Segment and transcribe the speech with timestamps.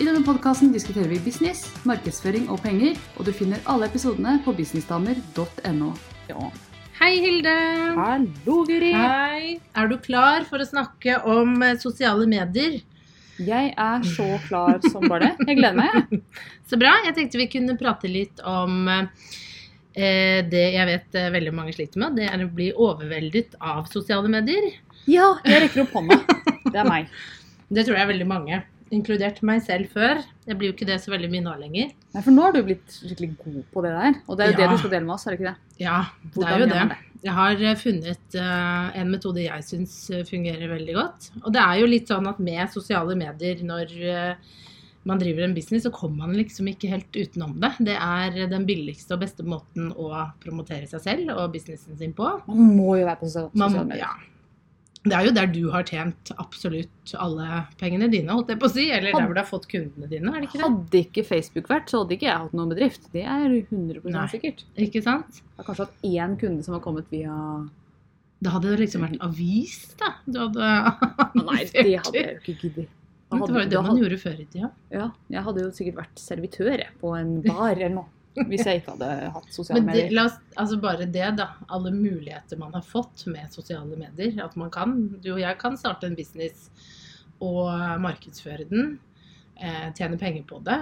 [0.00, 4.54] I denne podkasten diskuterer vi business, markedsføring og penger, og du finner alle episodene på
[4.56, 5.90] businessdamer.no.
[6.30, 6.46] Ja.
[6.96, 7.52] Hei, Hilde.
[7.98, 8.94] Hallo, Guri.
[8.96, 9.58] Hei.
[9.76, 12.78] Er du klar for å snakke om eh, sosiale medier?
[13.42, 15.50] Jeg er så klar som bare det.
[15.50, 16.18] Jeg gleder meg.
[16.70, 16.94] Så bra.
[17.04, 22.00] Jeg tenkte vi kunne prate litt om eh, det jeg vet eh, veldig mange sliter
[22.00, 22.16] med.
[22.20, 24.70] Det er å bli overveldet av sosiale medier.
[25.10, 26.22] Ja, jeg rekker opp hånda.
[26.70, 27.12] Det er meg.
[27.72, 28.56] Det tror jeg er veldig mange.
[28.92, 30.20] Inkludert meg selv før.
[30.44, 31.94] Jeg blir jo ikke det så veldig mye nå lenger.
[32.12, 34.18] Nei, for nå har du blitt skikkelig god på det der.
[34.26, 34.58] Og det er jo Ja.
[34.60, 35.80] det du skal dele med oss, er det ikke det?
[35.80, 35.98] Ja,
[36.34, 36.82] det er jo det.
[36.90, 36.98] det?
[37.22, 41.30] Jeg har eh, funnet uh, en metode jeg syns eh, fungerer veldig godt.
[41.44, 44.34] Og det er jo litt sånn at med sosiale medier, når uh,
[45.08, 47.72] man driver en business, så kommer man liksom ikke helt utenom det.
[47.78, 50.10] Det er den billigste og beste måten å
[50.42, 52.28] promotere seg selv og businessen sin på.
[52.50, 54.04] Man må jo være på sosiale medier.
[54.04, 54.12] ja.
[55.02, 58.70] Det er jo der du har tjent absolutt alle pengene dine, holdt jeg på å
[58.70, 58.84] si.
[58.94, 60.68] Eller der hvor du har fått kundene dine, er det ikke det?
[60.68, 63.08] Hadde ikke Facebook vært, så hadde ikke jeg hatt noen bedrift.
[63.12, 64.26] Det er 100 Nei.
[64.30, 64.62] sikkert.
[64.78, 65.40] Ikke sant?
[65.42, 67.34] Jeg har kanskje hatt én kunde som har kommet via
[68.42, 70.12] Det hadde liksom vært en avis, da.
[70.26, 70.70] Du hadde
[71.42, 72.88] Nei, det hadde jeg jo ikke giddet.
[73.32, 74.70] Det var jo det man hadde- gjorde før i tida.
[74.92, 78.06] Ja, jeg hadde jo sikkert vært servitør jeg, på en bar eller noe.
[78.34, 80.12] Hvis jeg ikke hadde hatt sosiale medier.
[80.14, 81.50] la oss, altså bare det, da.
[81.68, 84.38] Alle muligheter man har fått med sosiale medier.
[84.44, 86.70] At man kan, du og jeg kan starte en business
[87.42, 87.68] og
[88.02, 88.96] markedsføre den.
[89.60, 90.80] Eh, tjene penger på det.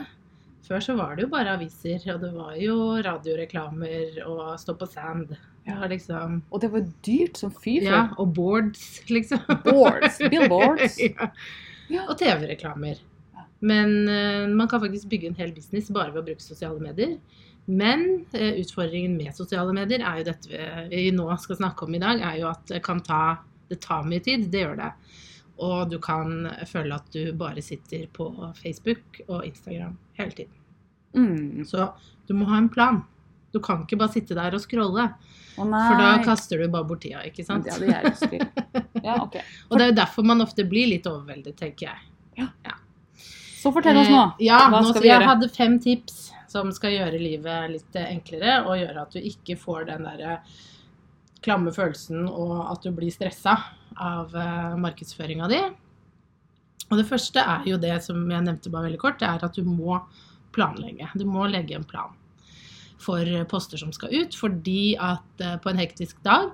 [0.68, 4.86] Før så var det jo bare aviser, og det var jo radioreklamer og stå på
[4.86, 5.34] sand.
[5.66, 5.86] Ja.
[5.86, 9.42] liksom Og det var dyrt som fy Ja, og boards, liksom.
[9.64, 10.98] Boards, billboards.
[11.10, 11.30] ja.
[11.90, 12.06] Ja.
[12.06, 13.02] Og TV-reklamer.
[13.60, 13.66] Ja.
[13.68, 17.18] Men eh, man kan faktisk bygge en hel business bare ved å bruke sosiale medier.
[17.70, 22.02] Men eh, utfordringen med sosiale medier er jo dette vi, nå skal snakke om i
[22.02, 23.22] dag, er jo at det kan ta
[23.70, 24.88] Det tar mye tid, det gjør det.
[25.62, 28.26] Og du kan føle at du bare sitter på
[28.58, 30.56] Facebook og Instagram hele tiden.
[31.14, 31.62] Mm.
[31.68, 31.86] Så
[32.26, 33.04] du må ha en plan.
[33.52, 35.06] Du kan ikke bare sitte der og scrolle,
[35.58, 37.66] Å for da kaster du bare bort tida, ikke sant?
[37.66, 38.44] det hadde jeg lyst til.
[39.04, 39.40] Ja, ok.
[39.68, 42.06] Og det er jo derfor man ofte blir litt overveldet, tenker jeg.
[43.60, 44.22] Så fortell oss nå.
[44.38, 45.28] Eh, Ja, Hva nå skal vi jeg gjøre?
[45.28, 49.58] hadde fem tips som skal gjøre livet litt eh, enklere, og gjøre at du ikke
[49.60, 50.40] får den derre
[51.44, 53.54] klamme følelsen og at du blir stressa
[53.96, 55.60] av uh, markedsføringa di.
[56.90, 59.56] Og det første er jo det som jeg nevnte bare veldig kort, det er at
[59.56, 60.00] du må
[60.52, 61.08] planlegge.
[61.16, 62.12] Du må legge en plan
[63.00, 66.52] for poster som skal ut, fordi at eh, på en hektisk dag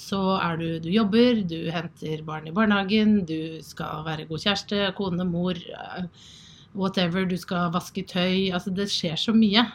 [0.00, 4.82] så er du Du jobber, du henter barn i barnehagen, du skal være god kjæreste,
[4.96, 6.04] kone, mor, eh,
[6.74, 8.50] whatever, du skal vaske tøy.
[8.54, 9.66] Altså det skjer så mye.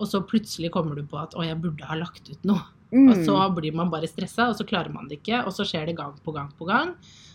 [0.00, 2.62] Og så plutselig kommer du på at å, jeg burde ha lagt ut noe.
[2.90, 3.10] Mm.
[3.12, 5.42] Og så blir man bare stressa, og så klarer man det ikke.
[5.46, 6.94] Og så skjer det gang på gang på gang.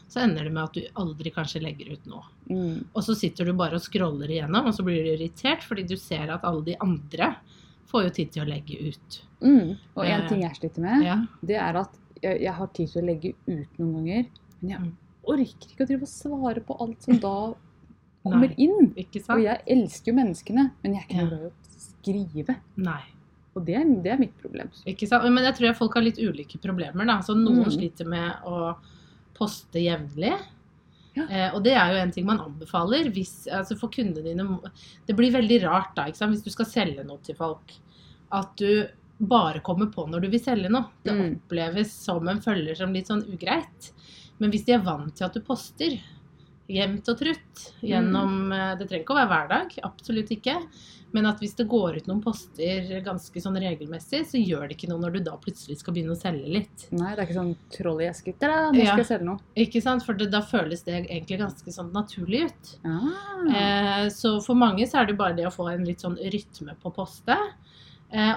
[0.10, 2.26] Så ender det med at du aldri kanskje legger ut noe.
[2.50, 2.82] Mm.
[2.94, 5.96] Og så sitter du bare og scroller igjennom, og så blir du irritert fordi du
[5.98, 7.36] ser at alle de andre
[7.90, 9.20] får jo tid til å legge ut.
[9.46, 9.76] Mm.
[9.96, 11.20] Og en Eh, ting jeg sliter med, Ja.
[11.46, 11.94] det er at
[12.26, 14.28] jeg, jeg har tid til å legge ut noen ganger,
[14.62, 14.92] men jeg Mm.
[15.26, 17.36] orker ikke å drive og svare på alt som da
[18.26, 18.94] kommer inn.
[18.98, 22.56] Ikke Og jeg elsker jo menneskene, men jeg er ikke noe glad i å skrive.
[22.78, 23.02] Nei.
[23.56, 24.70] Og det er, det er mitt problem.
[24.86, 25.24] Ikke sant?
[25.32, 27.06] Men jeg tror folk har litt ulike problemer.
[27.08, 27.20] Da.
[27.24, 27.72] Så noen Mm.
[27.72, 28.76] sliter med å
[29.34, 30.34] poste jevnlig.
[31.16, 31.24] Ja.
[31.30, 34.60] Eh, og det er jo en ting man anbefaler hvis, altså for kundene dine.
[35.08, 37.72] Det blir veldig rart da, hvis du skal selge noe til folk.
[38.32, 38.88] At du
[39.20, 40.90] bare kommer på når du vil selge noe.
[41.04, 41.40] Det Mm.
[41.40, 43.92] oppleves som en følger som litt sånn ugreit.
[44.40, 46.00] Men hvis de er vant til at du poster
[46.68, 48.78] jevnt og trutt gjennom mm.
[48.80, 50.56] Det trenger ikke å være hver dag, absolutt ikke.
[51.14, 54.90] Men at hvis det går ut noen poster ganske sånn regelmessig, så gjør det ikke
[54.90, 56.88] noe når du da plutselig skal begynne å selge litt.
[56.92, 58.34] Nei, det er ikke sånn troll i eske.
[58.42, 59.40] Da, nå skal jeg selge noe.
[59.56, 60.04] Ikke sant?
[60.04, 62.74] For det, da føles det egentlig ganske sånn naturlig ut.
[62.84, 63.46] Ah.
[63.48, 66.76] Eh, så for mange så er det bare det å få en litt sånn rytme
[66.82, 67.32] på å poste.
[67.32, 67.75] Eh,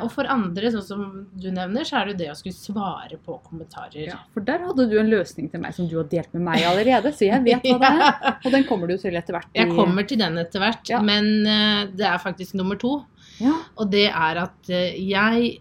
[0.03, 1.03] og for andre, sånn som
[1.39, 4.07] du nevner, så er det jo det å skulle svare på kommentarer.
[4.09, 6.65] Ja, for der hadde du en løsning til meg som du har delt med meg
[6.67, 8.39] allerede, så jeg vet hva det er.
[8.45, 9.47] Og den kommer du til etter hvert.
[9.55, 11.01] i- Jeg kommer til den etter hvert, Ja.
[11.05, 13.05] men eh, det er faktisk nummer to.
[13.39, 13.55] Ja.
[13.77, 15.61] Og det er at eh, jeg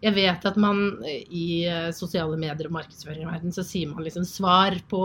[0.00, 3.90] Jeg vet at man eh, i eh, sosiale medier og markedsføring i verden, så sier
[3.90, 5.00] man liksom svar på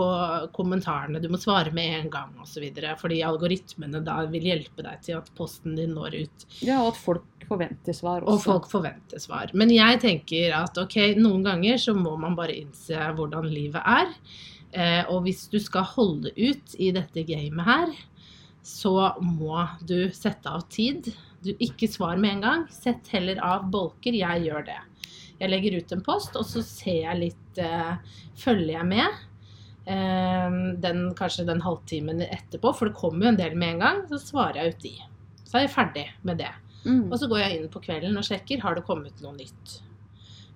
[0.56, 2.64] kommentarene, du må svare med en gang osv.
[3.00, 6.48] Fordi algoritmene da vil hjelpe deg til at posten din når ut.
[6.64, 8.32] Ja, og at folk forventer svar også.
[8.32, 9.52] Og folk forventer svar.
[9.54, 14.12] Men jeg tenker at ok, noen ganger så må man bare innse hvordan livet er.
[14.76, 17.96] Eh, og hvis du skal holde ut i dette gamet her,
[18.66, 21.12] så må du sette av tid.
[21.46, 22.66] Du ikke svar med en gang.
[22.72, 24.16] Sett heller av bolker.
[24.16, 24.80] Jeg gjør det.
[25.38, 27.96] Jeg legger ut en post, og så ser jeg litt eh,
[28.40, 29.24] Følger jeg med?
[29.86, 34.04] Eh, den, kanskje den halvtimen etterpå, for det kommer jo en del med en gang.
[34.10, 34.94] Så svarer jeg ut de.
[35.46, 36.52] Så er jeg ferdig med det.
[36.86, 37.10] Mm.
[37.10, 39.80] Og så går jeg inn på kvelden og sjekker har det kommet noe nytt.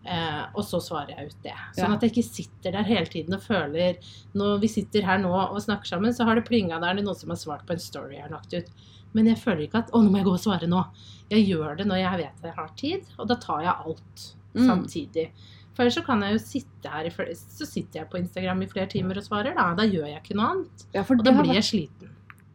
[0.00, 1.56] Eh, og så svarer jeg ut det.
[1.76, 3.98] Sånn at jeg ikke sitter der hele tiden og føler
[4.32, 6.96] Når vi sitter her nå og snakker sammen, så har det plinga der.
[6.96, 8.72] Det er noen som har svart på en story jeg har lagt ut.
[9.14, 10.84] Men jeg føler ikke at å, nå må jeg gå og svare nå.
[11.30, 14.36] Jeg gjør det når jeg vet at jeg har tid, og da tar jeg alt
[14.52, 14.66] Mm.
[14.66, 15.30] samtidig.
[15.74, 18.62] For ellers så kan jeg jo sitte her i flere, Så sitter jeg på Instagram
[18.62, 19.74] i flere timer og svarer, da.
[19.74, 20.86] Da gjør jeg ikke noe annet.
[20.92, 22.08] Ja, Og da blir jeg sliten.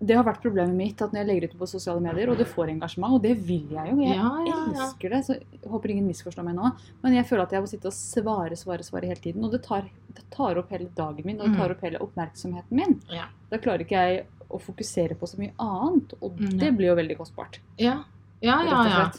[0.05, 2.47] det har vært problemet mitt at når jeg legger ut på sosiale medier, og det
[2.47, 5.89] får engasjement, og det vil jeg jo, jeg Ja, ja, elsker det, så jeg håper
[5.89, 6.71] ingen misforstår meg nå,
[7.01, 9.63] men jeg føler at jeg må sitte og svare, svare, svare hele tiden, og det
[9.63, 11.75] tar, det tar opp hele dagen min, og det tar Mhm.
[11.77, 13.01] opp hele oppmerksomheten min.
[13.09, 13.27] Ja.
[13.49, 16.95] Da klarer ikke jeg å fokusere på så mye annet, og Mm, det blir jo
[16.95, 18.03] veldig kostbart, Ja,
[18.42, 18.83] ja, ja.
[18.89, 19.12] ja.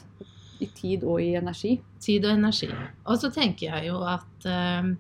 [0.61, 1.81] I tid og i energi.
[2.01, 2.71] Tid og energi.
[3.07, 4.95] Og så tenker jeg jo at eh,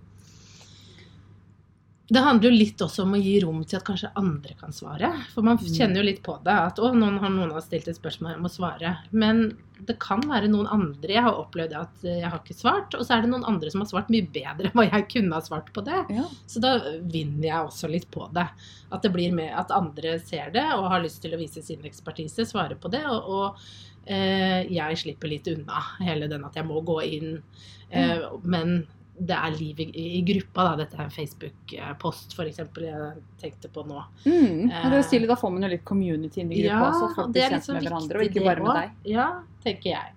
[2.08, 5.08] det handler jo litt også om å gi rom til at kanskje andre kan svare.
[5.35, 5.73] For man Mm.
[5.75, 6.53] kjenner jo litt på det.
[6.55, 8.93] At å, noen har noen har stilt et spørsmål, jeg må svare.
[9.11, 11.08] Men det kan være noen andre.
[11.17, 12.94] Jeg har opplevd at eh, jeg har ikke svart.
[12.94, 15.35] Og så er det noen andre som har svart mye bedre enn hva jeg kunne
[15.35, 15.99] ha svart på det.
[16.14, 16.25] Ja.
[16.47, 18.47] Så da vinner jeg også litt på det.
[18.93, 21.82] At det blir med at andre ser det og har lyst til å vise sin
[21.82, 23.03] ekspertise, svare på det.
[23.05, 23.58] Og, og
[24.06, 27.43] eh, jeg slipper litt unna hele den at jeg må gå inn.
[27.91, 28.43] Mm.
[28.44, 28.87] Men
[29.18, 29.86] det er liv i,
[30.18, 30.72] i gruppa, da.
[30.82, 32.58] Dette er en Facebook-post, f.eks.
[32.60, 34.02] jeg tenkte på nå.
[34.26, 34.66] Mm.
[34.68, 35.06] Og det er Eh.
[35.08, 37.54] stilig, da får man jo litt community inn i gruppa ja, så folk blir er
[37.54, 38.98] kjent liksom med hverandre, og ikke bare med deg.
[39.14, 39.28] Ja,
[39.64, 40.12] tenker jeg.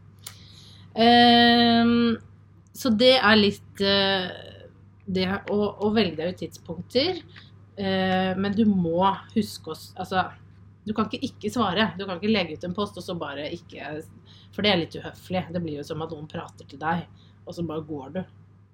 [1.00, 2.18] Um,
[2.76, 4.28] så det er litt uh,
[5.06, 7.22] det å, å velge deg ut tidspunkter.
[7.80, 9.06] Uh, men du må
[9.36, 10.26] huske å Altså,
[10.84, 11.92] du kan ikke ikke svare.
[11.96, 14.02] Du kan ikke legge ut en post og så bare ikke
[14.56, 15.46] For det er litt uhøflig.
[15.54, 17.06] Det blir jo som at noen prater til deg,
[17.46, 18.22] og så bare går du.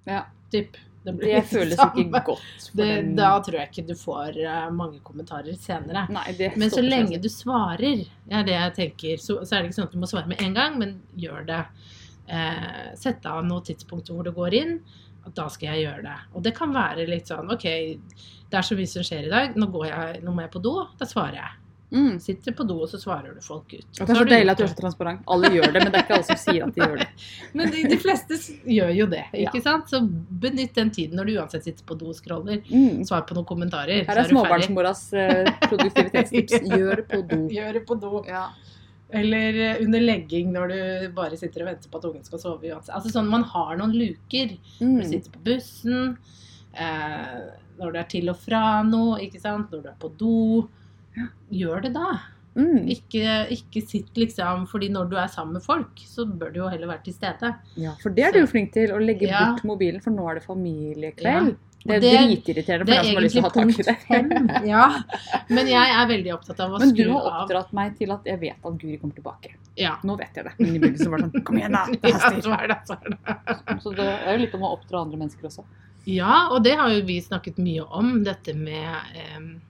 [0.06, 0.24] Ja.
[0.52, 0.76] Typ.
[1.06, 2.70] Det blir Det føles ikke godt.
[2.74, 2.88] Det,
[3.18, 6.06] da tror jeg ikke du får eh, mange kommentarer senere.
[6.10, 9.78] Nei, Men så lenge du svarer, er det jeg tenker, så, så er det ikke
[9.80, 11.60] sånn at du må svare med en gang, men gjør det.
[12.26, 14.80] Eh, Sett av noen tidspunkter hvor det går inn,
[15.26, 16.16] at da skal jeg gjøre det.
[16.34, 17.68] Og det kan være litt sånn OK,
[18.50, 20.62] det er så mye som skjer i dag, nå, går jeg, nå må jeg på
[20.62, 21.54] do, da svarer jeg.
[21.92, 22.18] Mm.
[22.18, 23.84] Sitter på do, og så svarer du folk ut.
[24.00, 25.20] Og det er så så deilig at du er så transparent.
[25.30, 27.06] Alle gjør det, men det er ikke alle som sier at de gjør det.
[27.54, 29.46] Men de, de fleste gjør jo det, Ja.
[29.50, 29.88] ikke sant?
[29.92, 30.00] Så
[30.42, 32.58] benytt den tiden når du uansett sitter på do og scroller.
[32.68, 33.04] Mm.
[33.06, 34.02] Svar på noen kommentarer.
[34.08, 36.58] Her er, er småbarnsmoras eh, produktivitetstips.
[36.76, 37.38] Gjør det på do.
[37.54, 38.24] Gjør det på do.
[38.26, 38.48] Ja.
[39.14, 40.78] Eller eh, under legging når du
[41.14, 42.90] bare sitter og venter på at ungen skal sove uansett.
[42.98, 44.56] Altså sånn, Man har noen luker.
[44.80, 45.10] Når du Mm.
[45.12, 46.16] sitter på bussen,
[46.74, 47.38] eh,
[47.78, 49.70] når du er til og fra noe, ikke sant?
[49.70, 50.68] når du er på do.
[51.52, 52.08] Gjør det da.
[52.56, 52.86] Mm.
[52.88, 56.68] Ikke, ikke sitt liksom Fordi når du er sammen med folk, så bør du jo
[56.72, 57.50] heller være til stede.
[57.76, 59.50] Ja, for det er du jo flink til, å legge Ja.
[59.52, 60.44] bort mobilen, for nå er det
[61.44, 61.54] Ja.
[61.86, 63.96] Det er dritirriterende for er som har lyst til å ha tak i det.
[64.08, 64.48] fem.
[64.72, 65.02] Ja.
[65.48, 67.44] Men jeg er veldig opptatt av å Men du har av.
[67.44, 69.52] oppdratt meg til at jeg vet at Guri kommer tilbake.
[69.76, 69.92] Ja.
[70.02, 70.54] Nå vet jeg det.
[70.58, 71.84] Men i begynnelsen var det sånn Kom igjen, da!
[71.92, 73.78] Det Ja, så er det, så er det.
[73.84, 75.62] Så det er jo litt om å oppdra andre mennesker også.
[76.06, 79.60] Ja, og det har jo vi snakket mye om, dette med em,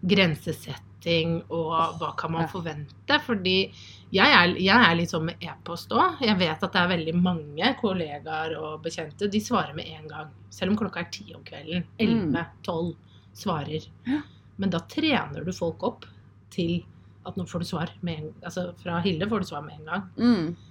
[0.00, 3.18] grensesetting og hva kan man forvente.
[3.24, 3.56] Fordi
[4.14, 6.22] jeg er, jeg er litt sånn med e-post òg.
[6.24, 9.30] Jeg vet at det er veldig mange kollegaer og bekjente.
[9.30, 10.30] De svarer med en gang.
[10.54, 11.84] Selv om klokka er ti om kvelden.
[12.00, 12.94] Elleve, tolv
[13.36, 13.84] svarer.
[14.58, 16.08] Men da trener du folk opp
[16.54, 16.80] til
[17.28, 19.90] at nå får du svar med en Altså fra Hilde får du svar med en
[19.92, 20.06] gang.
[20.16, 20.67] Mm.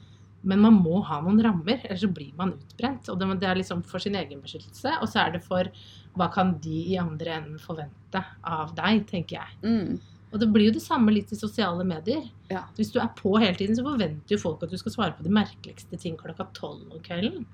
[0.48, 3.10] Men man må ha noen rammer, ellers så blir man utbrent.
[3.12, 5.70] Og det er liksom for sin egen beskyttelse, og så er det for
[6.18, 9.58] hva kan de i andre enden forvente av deg, tenker jeg.
[9.66, 9.98] Mm.
[10.27, 12.25] Og det blir jo det samme litt i sosiale medier.
[12.51, 12.66] Ja.
[12.75, 15.24] Hvis du er på hele tiden, så forventer jo folk at du skal svare på
[15.27, 17.46] de merkeligste ting klokka tolv om kvelden.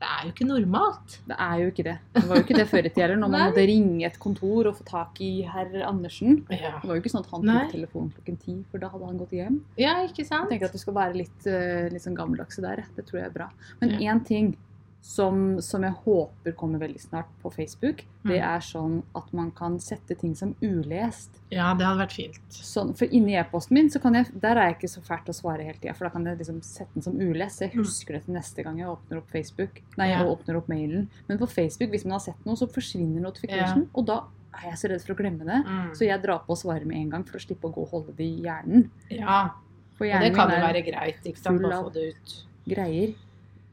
[0.00, 1.14] Det er jo ikke normalt.
[1.28, 1.94] Det er jo ikke det.
[2.12, 4.66] Det var jo ikke det før i tida heller, når man måtte ringe et kontor
[4.68, 6.42] og få tak i herr Andersen.
[6.50, 9.06] Ja, Det var jo ikke sånn at han tok telefonen klokken ti, for da hadde
[9.06, 9.60] han gått hjem.
[9.80, 10.50] ja ikke sant?
[10.50, 12.84] Jeg tenker at du skal være litt, eh, litt sånn gammeldagse der.
[12.96, 13.48] Det tror jeg er bra.
[13.80, 14.12] Men Ja.
[14.12, 14.56] én ting
[15.04, 18.56] som, som jeg håper kommer veldig snart på Facebook, det Mm.
[18.56, 21.28] er sånn at man kan sette ting som ulest.
[21.52, 22.38] Ja, det hadde vært fint.
[22.48, 25.34] Sånn, for inni e-posten min, så kan jeg, der er jeg ikke så fælt å
[25.36, 25.92] svare hele tida.
[25.94, 27.60] For da kan jeg liksom sette den som ulest.
[27.60, 27.82] Jeg Mm.
[27.84, 29.82] husker det til neste gang jeg åpner opp Facebook.
[29.98, 30.18] Nei, Ja.
[30.22, 31.08] jeg åpner opp mailen.
[31.28, 33.88] Men på Facebook, hvis man har sett noe, så forsvinner notification.
[33.94, 34.22] Og da
[34.54, 35.66] er jeg så redd for å glemme det.
[35.66, 35.90] Mm.
[35.92, 37.90] Så jeg drar på å svare med en gang for å slippe å gå og
[37.90, 38.88] holde det i hjernen.
[39.10, 41.20] Ja, og det kan jo være greit.
[41.26, 41.60] ikke sant?
[41.60, 42.44] Bare få det ut.
[42.66, 43.14] greier.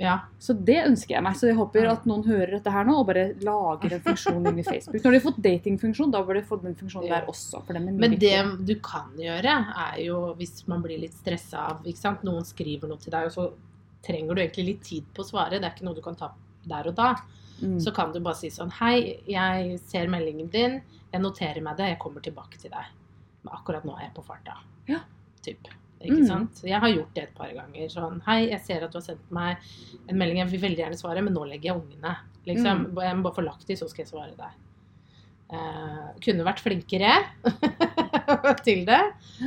[0.02, 0.16] Ja.
[0.42, 1.36] Så det ønsker jeg meg.
[1.38, 4.64] Så jeg håper at noen hører dette her nå og bare lager en funksjon inni
[4.66, 4.98] Facebook.
[4.98, 7.62] Når de har fått datingfunksjon, da bør de få den funksjonen der også.
[7.68, 11.68] For den er Men det du kan gjøre, er jo hvis man blir litt stressa
[11.74, 12.26] av ikke sant?
[12.26, 13.52] Noen skriver noe til deg, og så
[14.06, 15.60] trenger du egentlig litt tid på å svare.
[15.60, 16.32] Det er ikke noe du kan ta
[16.72, 17.12] der og da.
[17.62, 17.78] Mm.
[17.84, 20.80] Så kan du bare si sånn Hei, jeg ser meldingen din.
[21.12, 21.92] Jeg noterer meg det.
[21.94, 22.90] Jeg kommer tilbake til deg.
[23.46, 24.58] Men akkurat nå er jeg på farta.
[24.90, 25.04] Ja.
[25.46, 25.70] Typ.
[26.04, 26.28] Ikke Mm.
[26.28, 26.62] sant?
[26.64, 27.88] Jeg har gjort det et par ganger.
[27.90, 29.58] Sånn Hei, jeg ser at du har sendt meg
[30.10, 30.38] en melding.
[30.38, 32.16] Jeg vil veldig gjerne svare, men nå legger jeg ungene.
[32.48, 32.86] Liksom.
[32.92, 33.02] Mm.
[33.04, 34.52] Jeg må bare få lagt de, så skal jeg svare deg.
[35.54, 37.12] Eh, kunne vært flinkere
[38.66, 39.02] til det.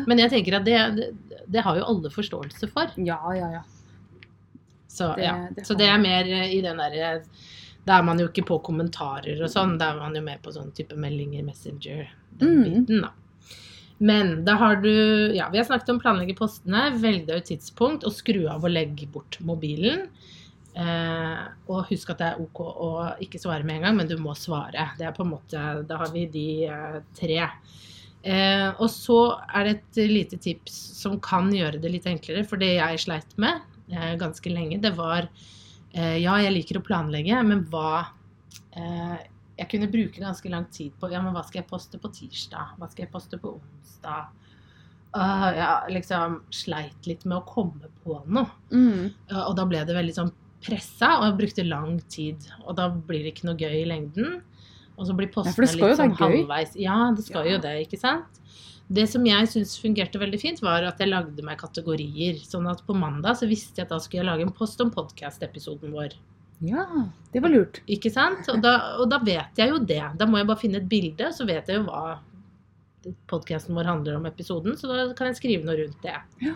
[0.07, 1.09] Men jeg tenker at det, det,
[1.51, 2.93] det har jo alle forståelse for.
[2.97, 3.63] Ja, ja, ja.
[4.89, 5.49] Så, Det- ja.
[5.65, 7.25] så det er mer i den derre
[7.85, 10.53] Da er man jo ikke på kommentarer og sånn, da er man jo mer på
[10.55, 12.07] sånn type meldinger, Messenger,
[12.39, 12.65] den Mm.
[12.87, 13.11] biten, da.
[14.05, 14.93] Men da har du
[15.37, 16.91] Ja, vi har snakket om planlegge postene.
[17.01, 20.09] velge et tidspunkt og skru av og legge bort mobilen.
[20.75, 22.91] Eh, og husk at det er OK å
[23.23, 24.91] ikke svare med en gang, men du må svare.
[24.99, 27.39] Det er på en måte Da har vi de eh, tre.
[28.25, 29.19] Eh, og så
[29.55, 33.37] er det et lite tips som kan gjøre det litt enklere, for det jeg sleit
[33.37, 33.61] med
[33.93, 35.29] eh, ganske lenge, det var
[35.93, 38.07] eh, Ja, jeg liker å planlegge, men hva
[38.73, 39.19] eh,
[39.59, 42.75] Jeg kunne bruke ganske lang tid på Ja, men hva skal jeg poste på tirsdag?
[42.79, 44.33] Hva skal jeg poste på onsdag?
[45.15, 48.49] Uh, jeg liksom sleit litt med å komme på noe.
[48.75, 49.13] Mm.
[49.31, 50.33] Uh, og da ble det veldig sånn
[50.65, 52.49] pressa, og jeg brukte lang tid.
[52.65, 54.41] Og da blir det ikke noe gøy i lengden.
[54.95, 56.75] Og så blir postene jo litt sånn halvveis.
[56.79, 57.55] Ja, det skal Ja.
[57.55, 58.41] jo det, ikke sant?
[58.91, 62.37] Det som jeg syns fungerte veldig fint, var at jeg lagde meg kategorier.
[62.45, 64.91] Sånn at på mandag så visste jeg at da skulle jeg lage en post om
[64.91, 66.15] podkast-episoden vår.
[66.63, 66.85] Ja,
[67.33, 67.81] det var lurt.
[67.91, 68.47] Ikke sant?
[68.53, 70.03] Og da, og da vet jeg jo det.
[70.19, 72.21] Da må jeg bare finne et bilde, så vet jeg jo hva
[73.29, 76.17] podkasten vår handler om episoden, så da kan jeg skrive noe rundt det.
[76.41, 76.55] Ja.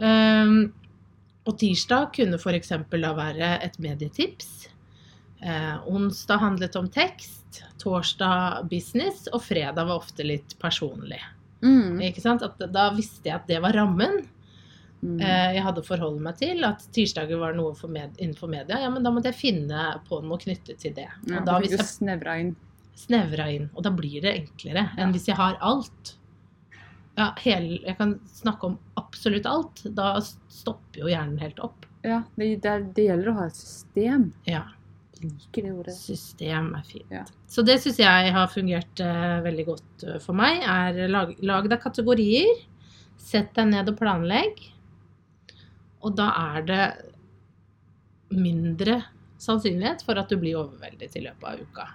[0.00, 0.72] Um,
[1.48, 2.72] og tirsdag kunne f.eks.
[2.90, 4.70] da være et medietips.
[5.40, 7.62] Eh, onsdag handlet om tekst.
[7.80, 9.26] Torsdag business.
[9.32, 11.20] Og fredag var ofte litt personlig.
[11.64, 12.00] Mm.
[12.10, 12.44] Ikke sant?
[12.44, 14.20] At, da visste jeg at det var rammen.
[15.02, 15.20] Mm.
[15.24, 18.80] Eh, jeg hadde å forholde meg til at tirsdager var noe for med, innenfor media.
[18.82, 21.06] Ja, men da måtte jeg finne på noe knyttet til det.
[21.08, 22.50] ja, Og ja, da hvis jeg snevra inn.
[23.00, 25.04] snevra inn, og da blir det enklere Ja.
[25.06, 26.16] enn hvis jeg har alt.
[27.16, 29.80] Ja, hele, jeg kan snakke om absolutt alt.
[29.96, 31.86] Da stopper jo hjernen helt opp.
[32.04, 34.32] Ja, det, det, det gjelder å ha et system.
[34.48, 34.62] Ja,
[35.20, 35.94] Jeg liker det ordet.
[35.96, 37.10] system er fint.
[37.12, 37.24] Ja.
[37.48, 40.62] Så det syns jeg har fungert uh, veldig godt eh, for meg.
[40.64, 42.52] er lag, lag deg kategorier.
[43.20, 44.62] Sett deg ned og planlegg.
[46.00, 46.84] Og da er det
[48.30, 49.00] mindre
[49.40, 51.86] sannsynlighet for at du blir overveldet i løpet av uka.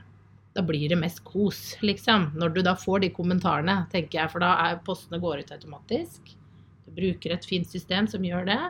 [0.56, 2.30] Da blir det mest kos, liksom.
[2.40, 6.32] Når du da får de kommentarene, tenker jeg, for da er postene går ut automatisk.
[6.86, 8.62] Du bruker et fint system som gjør det.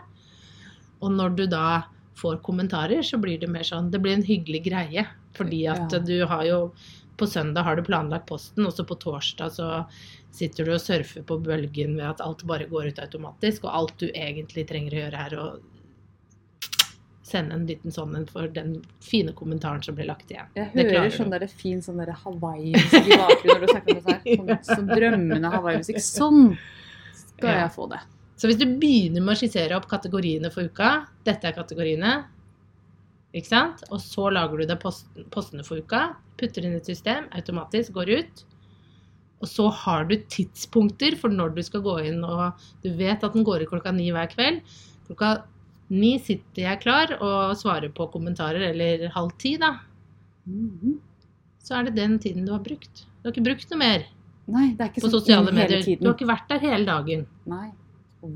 [1.03, 1.85] Og når du da
[2.17, 5.05] får kommentarer, så blir det mer sånn Det blir en hyggelig greie.
[5.35, 6.59] Fordi at du har jo
[7.15, 9.67] På søndag har du planlagt posten, og så på torsdag så
[10.35, 13.95] sitter du og surfer på bølgen ved at alt bare går ut automatisk, og alt
[14.01, 15.47] du egentlig trenger å gjøre, er å
[17.25, 20.45] sende en liten sånn en for den fine kommentaren som ble lagt igjen.
[20.55, 24.13] Jeg hører sånn der fin sånn der Hawaii-musikk i bakgrunnen når du snakker om dette
[24.13, 24.35] her.
[24.37, 25.97] Sånn, sånn drømmende Hawaii-musikk.
[26.05, 26.43] Sånn
[27.15, 27.57] skal Ja.
[27.63, 27.99] jeg få det.
[28.37, 32.25] Så hvis du begynner med å skissere opp kategoriene for uka, dette er kategoriene,
[33.33, 33.81] ikke sant?
[33.89, 38.11] Og så lager du deg post, postene for uka, putter inn et system, automatisk går
[38.19, 38.43] ut.
[39.43, 43.33] Og så har du tidspunkter for når du skal gå inn, og du vet at
[43.35, 44.61] den går i klokka ni hver kveld.
[45.09, 45.33] Klokka
[45.93, 49.73] ni sitter jeg klar og svarer på kommentarer, eller halv ti, da.
[50.47, 50.95] Mhm.
[51.65, 53.05] Så er det den tiden du har brukt.
[53.21, 54.03] Du har ikke brukt noe mer
[54.47, 55.81] Nei, det er ikke på sånn sosiale medier.
[55.97, 57.23] Du har ikke vært der hele dagen.
[57.49, 57.71] Nei.
[58.21, 58.29] Oh,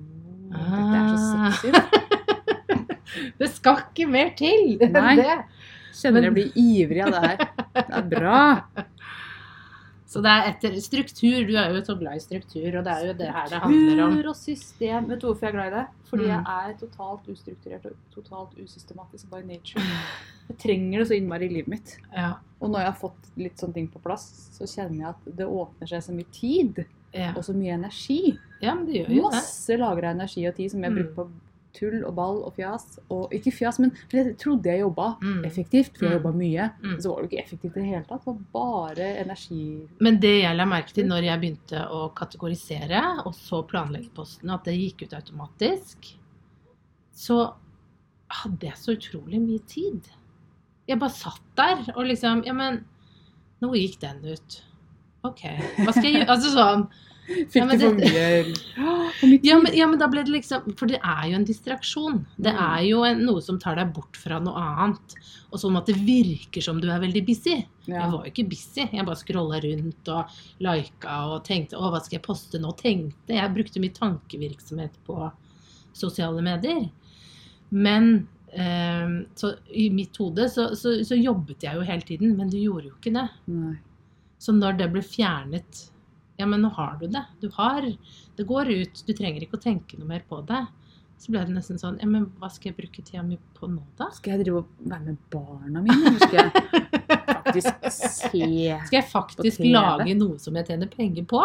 [0.49, 1.51] dette er så Ah.
[1.51, 1.69] sexy.
[3.39, 5.35] Det skal ikke mer til enn det.
[5.99, 7.37] Kjenner jeg blir ivrig av det her.
[7.75, 8.41] Det er bra.
[10.09, 11.43] Så det er etter struktur.
[11.45, 13.99] Du er jo så glad i struktur, og det er jo det her det handler
[14.07, 14.13] om.
[14.15, 15.09] Struktur og system.
[15.11, 15.83] Vet du hvorfor jeg er glad i det?
[16.09, 16.29] Fordi Mm.
[16.33, 19.83] jeg er totalt ustrukturert og totalt usystematisk by nature.
[20.49, 21.97] Jeg trenger det så innmari i livet mitt.
[22.15, 25.37] Ja, Og når jeg har fått litt sånne ting på plass, så kjenner jeg at
[25.37, 27.29] det åpner seg så mye tid ja.
[27.37, 28.37] og så mye energi.
[28.61, 29.29] ja men det gjør jo.
[29.29, 30.95] Masse lagra energi og tid som jeg Mm.
[30.97, 31.29] bruker på
[31.73, 32.99] tull og ball og fjas.
[33.13, 35.43] Og ikke fjas, men jeg trodde jeg jobba Mm.
[35.45, 36.23] effektivt, for jeg Mm.
[36.23, 36.71] jobba mye.
[36.83, 37.01] Mm.
[37.01, 38.25] Så var det jo ikke effektivt i det hele tatt.
[38.25, 39.87] Det var bare energi...
[39.99, 44.53] Men det jeg la merke til når jeg begynte å kategorisere, og så planlegge postene,
[44.53, 46.15] at det gikk ut automatisk,
[47.13, 47.53] så
[48.29, 50.01] hadde jeg så utrolig mye tid.
[50.87, 52.83] Jeg bare satt der og liksom Ja, men
[53.61, 54.61] nå gikk den ut.
[55.23, 55.41] OK.
[55.77, 56.29] Hva skal jeg gjøre?
[56.29, 56.87] Altså sånn.
[57.29, 59.39] Fikk Ja, men du for mye?
[59.45, 62.15] Ja men, ja, men da ble det liksom For det er jo en distraksjon.
[62.41, 62.61] Det Mm.
[62.65, 65.13] er jo en, noe som tar deg bort fra noe annet.
[65.51, 67.55] Og sånn at det virker som du er veldig busy.
[67.85, 67.99] Ja.
[68.03, 68.87] Jeg var jo ikke busy.
[68.91, 70.33] Jeg bare scrolla rundt og
[70.65, 72.73] lika og tenkte å, hva skal jeg poste nå?
[72.77, 73.33] Tenkte.
[73.37, 75.19] Jeg brukte mye tankevirksomhet på
[75.93, 76.87] sosiale medier.
[77.71, 82.49] Men eh, så i mitt hode så, så, så jobbet jeg jo hele tiden, men
[82.49, 83.27] du gjorde jo ikke det.
[83.53, 83.75] Nei.
[84.39, 85.89] Så når det ble fjernet
[86.39, 87.25] Ja, men nå har du det.
[87.41, 87.83] Du har
[88.39, 89.01] Det går ut.
[89.05, 90.61] Du trenger ikke å tenke noe mer på det.
[91.19, 93.81] Så ble det nesten sånn Ja, men hva skal jeg bruke tida mi på nå,
[93.99, 94.07] da?
[94.15, 96.13] Skal jeg drive og være med barna mine?
[96.13, 96.53] Eller skal jeg
[97.27, 98.45] faktisk se
[98.87, 101.41] Skal jeg faktisk lage noe som jeg tjener penger på?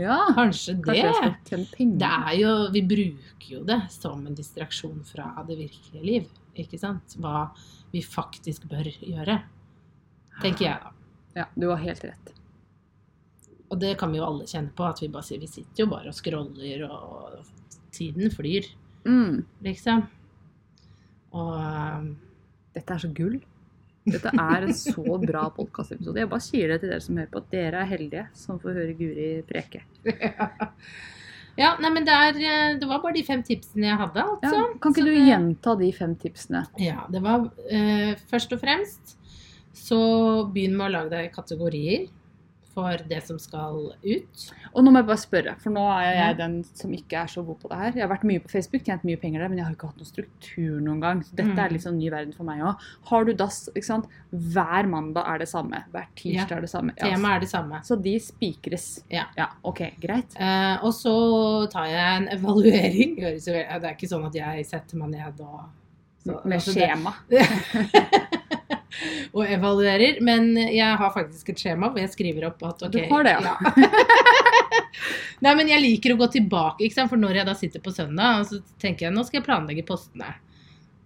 [0.00, 0.84] Ja, Kanskje det.
[0.86, 1.98] kanskje jeg skal tjene penger.
[2.00, 6.32] Det er jo Vi bruker jo det som en distraksjon fra det virkelige liv.
[6.56, 7.18] Ikke sant?
[7.20, 7.50] Hva
[7.92, 9.42] vi faktisk bør gjøre.
[10.40, 10.90] Tenker jeg, da.
[11.42, 12.32] Ja, du har helt rett.
[13.70, 15.86] Og det kan vi jo alle kjenne på, at vi bare sier vi sitter jo
[15.90, 17.44] bare og scroller, og
[17.92, 18.68] tiden flyr,
[19.08, 19.44] Mm.
[19.64, 20.02] liksom.
[21.32, 22.16] Og um,
[22.74, 23.38] Dette er så gull.
[24.08, 26.16] Dette er en så bra podkastepisode.
[26.22, 28.76] Jeg bare sier det til dere som hører på, at dere er heldige som får
[28.78, 29.84] høre Guri preke.
[31.58, 34.36] Ja, nei, men det, er, eh, det var bare de fem tipsene jeg hadde, Ja,
[34.36, 34.60] altså.
[34.78, 36.60] kan ikke Så du det- gjenta de fem tipsene?
[36.78, 39.16] Ja, det var eh, først og fremst
[39.74, 39.98] så
[40.54, 42.06] begynn med å lage deg kategorier
[42.78, 44.42] for det som skal ut.
[44.72, 47.42] Og nå må jeg bare spørre, for nå er jeg den som ikke er så
[47.46, 47.92] god på det her.
[47.98, 49.98] Jeg har vært mye på Facebook, tjent mye penger der, men jeg har ikke hatt
[49.98, 51.22] noen struktur noen gang.
[51.26, 51.58] Så dette Mm.
[51.64, 52.76] er litt sånn ny verden for meg òg.
[53.10, 54.06] Har du dass, ikke sant?
[54.32, 55.82] Hver mandag er det samme.
[55.90, 56.56] Hver tirsdag Ja.
[56.56, 56.92] er det samme.
[56.98, 57.80] Ja, Temaet er det samme.
[57.82, 59.02] Så de spikres.
[59.10, 59.24] Ja.
[59.64, 60.36] OK, greit.
[60.38, 63.16] Eh, og så tar jeg en evaluering.
[63.16, 65.64] Det er ikke sånn at jeg setter meg ned og
[66.24, 67.14] så- Med altså det- skjema.
[69.38, 70.20] og evaluerer.
[70.24, 73.36] Men jeg har faktisk et skjema hvor jeg skriver opp at ok Du har det,
[73.46, 73.56] ja.
[75.44, 78.48] Nei, men jeg liker å gå tilbake, for når jeg da sitter på søndag, og
[78.50, 80.32] så tenker jeg nå skal jeg planlegge postene.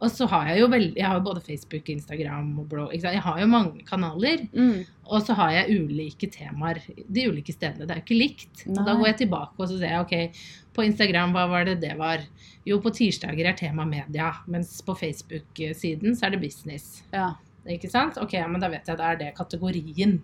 [0.03, 2.95] Og så har jeg jo vel, jeg har både Facebook, Instagram og blogg.
[2.99, 4.49] Jeg har jo mange kanaler.
[4.51, 4.83] Mm.
[5.07, 7.87] Og så har jeg ulike temaer de ulike stedene.
[7.87, 8.65] Det er jo ikke likt.
[8.67, 10.43] Og da går jeg tilbake og så ser jeg ok,
[10.75, 12.25] på Instagram, hva var det det var?
[12.67, 17.03] Jo, på tirsdager er tema media, mens på Facebook-siden så er det business.
[17.15, 17.35] Ja.
[17.71, 18.19] Ikke sant?
[18.19, 20.17] Ok, men da vet jeg, at det er det kategorien.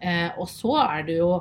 [0.00, 1.32] Eh, og så er det jo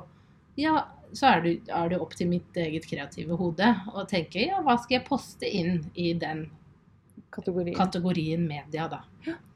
[0.59, 0.81] Ja,
[1.15, 4.75] så er det, er det opp til mitt eget kreative hode å tenke ja, hva
[4.79, 6.45] skal jeg poste inn i den
[7.31, 7.75] Kategorien.
[7.75, 9.01] kategorien media, da.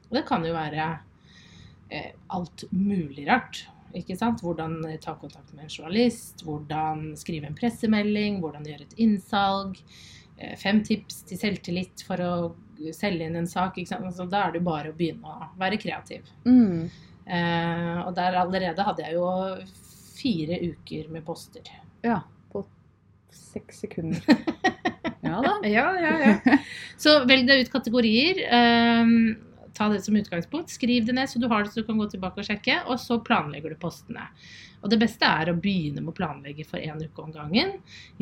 [0.08, 0.86] Og det kan jo være
[1.90, 3.66] eh, alt mulig rart.
[3.96, 4.40] Ikke sant?
[4.44, 9.76] Hvordan ta kontakt med en journalist, hvordan skrive en pressemelding, hvordan gjøre et innsalg.
[10.38, 12.32] eh, Fem tips til selvtillit for å
[12.96, 13.78] selge inn en sak.
[13.78, 14.06] Ikke sant?
[14.08, 16.28] Altså, da er det jo bare å begynne å være kreativ.
[16.46, 16.86] Mm.
[17.26, 19.26] Eh, og der allerede hadde jeg jo
[20.16, 21.66] fire uker med poster.
[22.06, 22.20] Ja.
[22.52, 22.66] På
[23.34, 24.22] seks sekunder.
[25.26, 25.56] Ja da.
[25.66, 26.56] Ja, ja, ja.
[27.02, 28.38] Så velg deg ut kategorier.
[28.46, 29.08] Eh,
[29.76, 30.70] ta det som utgangspunkt.
[30.70, 32.78] Skriv det ned så du har det så du kan gå tilbake og sjekke.
[32.86, 34.28] Og så planlegger du postene.
[34.86, 37.72] Og det beste er å begynne med å planlegge for én uke om gangen.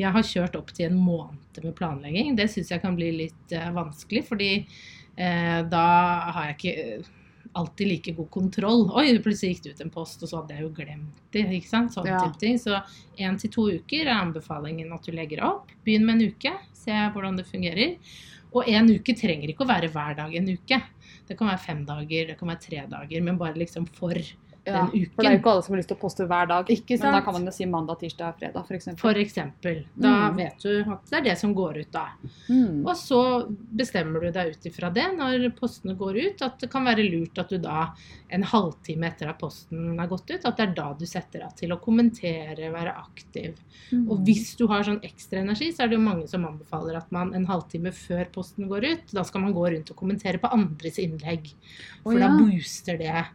[0.01, 2.33] Jeg har kjørt opp til en måned med planlegging.
[2.39, 5.85] Det syns jeg kan bli litt uh, vanskelig, fordi uh, da
[6.33, 7.11] har jeg ikke eh,
[7.55, 8.81] alltid like god kontroll.
[8.97, 11.45] Oi, plutselig gikk det ut en post, og så hadde jeg jo glemt det.
[11.59, 11.93] ikke sant?
[11.93, 12.23] Sånne Ja.
[12.41, 12.57] ting.
[12.57, 12.81] Så
[13.21, 15.69] én til to uker er anbefalingen at du legger opp.
[15.85, 17.99] Begynn med en uke, se hvordan det fungerer.
[18.55, 20.81] Og en uke trenger ikke å være hver dag en uke.
[21.27, 24.17] Det kan være fem dager, det kan være tre dager, men bare liksom for
[24.65, 25.11] den uken.
[25.15, 26.71] For det er jo ikke alle som har lyst til å poste hver dag.
[26.89, 28.87] Men da kan man jo si mandag, tirsdag, fredag, f.eks.
[29.25, 29.85] Eksempel.
[29.95, 30.37] Da Mm.
[30.37, 32.05] vet du at det er det som går ut da.
[32.49, 32.85] Mm.
[32.85, 36.85] Og så bestemmer du deg ut ifra det når postene går ut, at det kan
[36.85, 37.91] være lurt at du da
[38.29, 41.53] en halvtime etter at posten er gått ut, at det er da du setter av
[41.55, 43.55] til å kommentere, være aktiv.
[43.91, 44.09] Mm.
[44.09, 47.11] Og hvis du har sånn ekstra energi, så er det jo mange som anbefaler at
[47.15, 50.51] man en halvtime før posten går ut, da skal man gå rundt og kommentere på
[50.55, 51.51] andres innlegg.
[52.03, 52.27] For oh, ja.
[52.27, 53.25] da booster det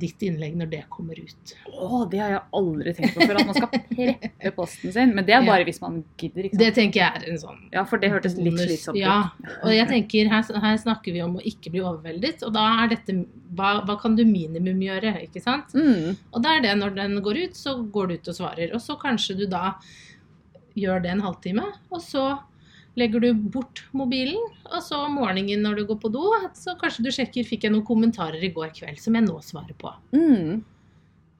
[0.00, 1.54] ditt innlegg når det kommer ut.
[1.72, 5.14] Å, det har jeg aldri tenkt på før, at man skal preppe posten sin.
[5.16, 7.84] Men det er bare hvis man gidder, ikke Det tenker jeg er en sånn Ja,
[7.88, 9.02] for det hørtes litt slitsomt ut.
[9.02, 9.18] Ja,
[9.60, 12.94] og jeg tenker her, her snakker vi om å ikke bli overveldet, og da er
[12.94, 13.18] dette
[13.54, 15.74] hva, hva kan du minimum gjøre, ikke sant?
[15.76, 16.16] Mm.
[16.32, 18.74] Og da er det når den går ut, så går du ut og svarer.
[18.74, 19.76] Og så kanskje du da
[20.78, 22.24] gjør det en halvtime, og så
[22.96, 24.38] legger du bort mobilen,
[24.70, 26.22] og så om morgenen når du går på do,
[26.54, 29.74] så kanskje du sjekker fikk jeg noen kommentarer i går kveld som jeg nå svarer
[29.80, 29.90] på.
[30.14, 30.60] Mm.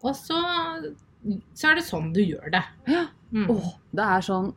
[0.05, 0.41] Og så,
[1.55, 2.65] så er det sånn du gjør det.
[2.91, 3.05] Ja.
[3.35, 3.47] Mm.
[3.51, 4.51] Oh, det er sånn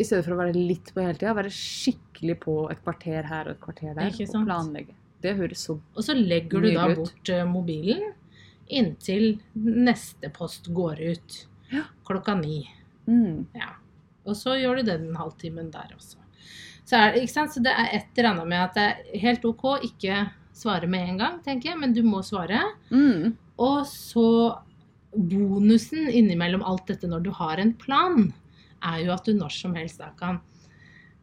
[0.00, 3.48] I stedet for å være litt på hele tida, være skikkelig på et kvarter her
[3.48, 4.12] og et kvarter der.
[4.12, 4.94] Og planlegge.
[5.24, 6.96] Det høres så Og så legger du da ut.
[7.00, 8.12] bort eh, mobilen
[8.68, 11.36] inntil neste post går ut
[11.72, 11.84] Ja.
[12.06, 12.68] klokka ni.
[13.06, 13.46] mm.
[13.56, 13.72] Ja.
[14.26, 16.18] Og så gjør du det den halvtimen der også.
[16.86, 20.20] Så, er, så det er et eller annet med at det er helt OK ikke
[20.56, 22.62] svare med en gang, tenker jeg, men du må svare.
[22.94, 23.34] Mm.
[23.62, 24.28] Og så
[25.16, 28.28] bonusen innimellom alt dette når du har en plan,
[28.86, 30.40] er jo at du når som helst da kan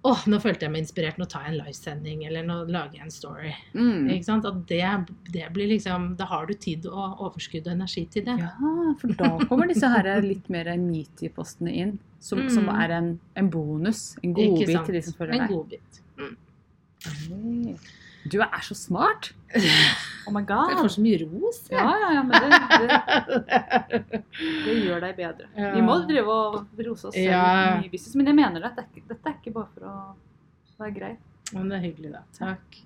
[0.06, 1.18] Åh, nå følte jeg meg inspirert.
[1.18, 3.54] Nå tar jeg en livesending, eller nå lager jeg en story.
[3.74, 4.10] Mm.
[4.12, 4.46] Ikke sant?
[4.50, 4.82] At det,
[5.32, 8.36] det blir liksom Da har du tid og overskudd og energi til det.
[8.42, 8.52] Ja,
[9.00, 11.96] for da kommer disse her litt mer metoo-postene inn.
[12.24, 12.50] Som, Mm.
[12.56, 14.16] som er en, en bonus.
[14.24, 15.50] En godbit til de som følger En deg.
[15.56, 16.02] godbit.
[16.20, 17.78] Mm.
[18.32, 19.34] Du er så smart!
[20.24, 20.78] Oh my Jeg god!
[20.80, 21.58] får så mye ros.
[21.68, 21.76] jeg.
[21.76, 22.52] Ja, ja, ja, men det,
[24.00, 24.22] det,
[24.66, 25.50] det gjør deg bedre.
[25.60, 25.74] Ja.
[25.76, 27.42] Vi må drive og rose oss selv Ja.
[27.82, 28.86] mye business, men jeg mener det.
[29.10, 29.96] Dette er ikke bare for å
[30.80, 31.12] være grei.
[31.52, 32.22] Men det er hyggelig, da.
[32.40, 32.80] Takk.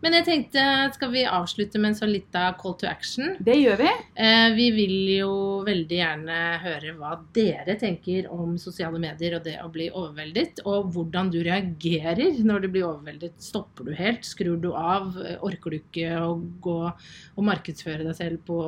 [0.00, 0.62] Men jeg tenkte,
[0.94, 3.34] skal vi avslutte med en sånn lita call to action?
[3.44, 3.90] Det gjør vi.
[4.24, 5.32] Eh, vi vil jo
[5.66, 10.88] veldig gjerne høre hva dere tenker om sosiale medier og det å bli overveldet, og
[10.94, 13.36] hvordan du reagerer når du blir overveldet.
[13.44, 14.24] Stopper du helt?
[14.24, 15.18] Skrur du av?
[15.44, 16.32] Orker du ikke å
[16.64, 18.62] gå og markedsføre deg selv på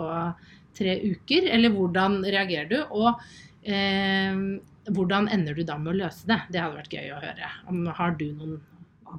[0.76, 1.48] tre uker?
[1.48, 2.78] Eller hvordan reagerer du?
[2.92, 3.08] Og
[3.64, 4.44] eh,
[4.92, 6.42] hvordan ender du da med å løse det?
[6.52, 7.50] Det hadde vært gøy å høre.
[7.70, 8.60] Om, har du noen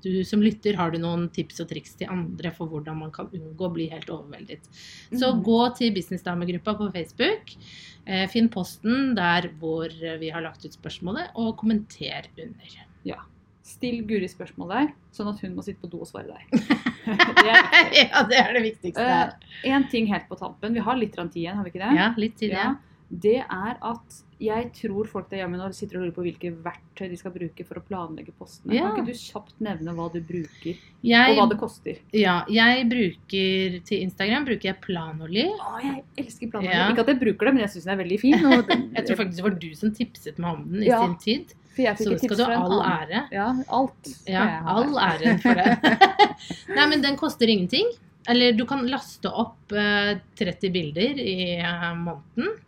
[0.01, 3.29] du som lytter, har du noen tips og triks til andre for hvordan man kan
[3.29, 4.65] unngå å bli helt overveldet?
[5.12, 5.43] Så mm.
[5.45, 7.53] gå til Businessdamegruppa på Facebook.
[8.08, 12.82] Eh, finn posten der hvor vi har lagt ut spørsmålet, og kommenter under.
[13.63, 16.65] Still Guri spørsmål der, sånn at hun må sitte på do og svare deg.
[17.39, 17.53] det
[18.01, 19.32] ja, det er det viktigste her.
[19.71, 20.75] En ting helt på tampen.
[20.75, 21.93] Vi har litt tid igjen, har vi ikke det?
[21.95, 22.60] Ja, litt tid, det.
[22.60, 22.73] Ja,
[23.23, 27.06] det er at jeg tror folk der hjemme nå sitter og lurer på hvilke verktøy
[27.12, 28.75] de skal bruke for å planlegge postene.
[28.75, 28.89] Ja.
[28.91, 31.99] Kan ikke du kjapt nevne hva du bruker, og hva det koster?
[32.17, 35.47] ja, jeg bruker til Instagram bruker jeg Planoli.
[35.56, 36.69] Å, jeg elsker planer.
[36.71, 36.86] Ja.
[36.91, 38.38] Ikke at jeg bruker det, men jeg syns den er veldig fin.
[38.43, 41.01] Den, Jeg tror faktisk det var du som tipset meg om den i Ja.
[41.06, 41.53] sin tid.
[41.73, 43.21] for jeg Så fikk et skal du ha all ære.
[43.34, 43.47] Ja,
[43.79, 44.10] alt.
[44.29, 45.97] Ja, all æren for det.
[46.77, 47.89] Nei, men den koster ingenting.
[48.29, 52.62] Eller du kan laste opp uh, 30 bilder i uh, måneden eh,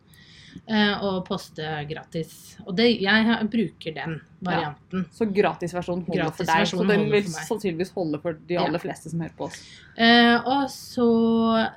[0.67, 2.55] og poste gratis.
[2.65, 5.03] Og det, jeg bruker den varianten.
[5.13, 6.65] Så gratisversjonen holder for deg.
[6.71, 8.63] Så den vil sannsynligvis holde for de Ja.
[8.65, 9.59] aller fleste som hører på oss.
[9.97, 11.05] Eh, og så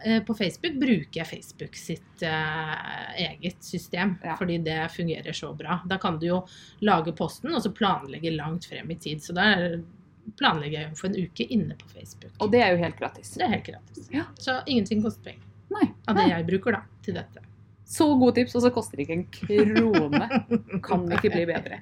[0.05, 4.37] eh, på Facebook bruker jeg Facebook sitt eh, eget system, Ja.
[4.41, 5.81] fordi det fungerer så bra.
[5.87, 6.41] Da kan du jo
[6.81, 9.21] lage posten og så planlegge langt frem i tid.
[9.21, 9.53] Så da
[10.39, 12.33] planlegger jeg for en uke inne på Facebook.
[12.41, 13.35] Og det er jo helt gratis.
[13.37, 14.09] Det er helt gratis.
[14.13, 14.25] Ja.
[14.39, 15.45] Så ingenting koster penger.
[15.71, 15.91] Nei.
[16.09, 17.45] Av det jeg bruker da, til dette.
[17.89, 20.27] Så gode tips, og så koster det ikke en krone.
[20.85, 21.81] Kan det ikke bli bedre.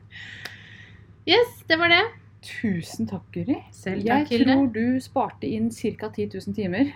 [1.27, 2.05] Yes, det var det.
[2.47, 3.57] Tusen takk, Guri.
[3.75, 4.53] Selv Jeg takk, Hilde.
[4.53, 6.12] tror du sparte inn ca.
[6.12, 6.92] 10 000 timer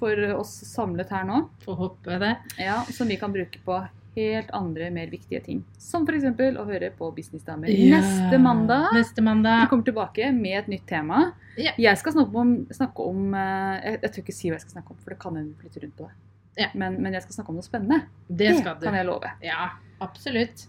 [0.00, 1.42] for oss samlet her nå.
[1.66, 2.36] Får håpe det.
[2.56, 3.76] Ja, Som vi kan bruke på
[4.16, 5.60] helt andre, mer viktige ting.
[5.78, 6.24] Som f.eks.
[6.24, 8.00] å høre på Businessdamer yeah.
[8.00, 8.88] neste mandag.
[8.96, 11.30] Neste Vi kommer tilbake med et nytt tema.
[11.58, 11.76] Yeah.
[11.78, 14.78] Jeg skal snakke om, snakke om eh, jeg, jeg tør ikke si hva jeg skal
[14.80, 16.29] snakke om, for det kan hende vi flytter rundt på det.
[16.58, 16.66] Ja.
[16.74, 18.00] Men, men jeg skal snakke om noe spennende.
[18.28, 18.84] Det skal du.
[18.88, 19.30] kan jeg love.
[19.44, 19.68] Ja,
[20.00, 20.66] absolutt.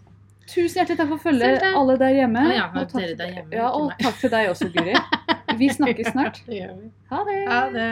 [0.52, 2.42] Tusen hjertelig takk for å følge alle der hjemme.
[2.44, 4.96] Ah, ja, Og takk- der hjemme, Ja, og takk til deg også, Guri.
[5.58, 6.42] Vi snakkes snart.
[6.48, 6.66] Det.
[7.12, 7.40] Ha det.
[7.48, 7.92] Ha det.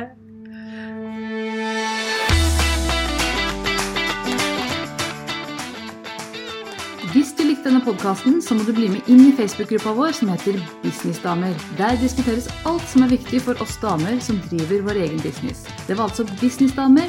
[7.09, 10.29] Hvis du likte denne podkasten, så må du bli med inn i Facebook-gruppa vår som
[10.29, 11.55] heter Businessdamer.
[11.79, 15.63] Der diskuteres alt som er viktig for oss damer som driver vår egen business.
[15.87, 17.08] Det var altså Businessdamer